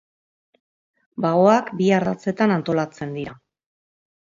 [1.25, 3.39] Baoak bi ardatzetan antolatzen dira.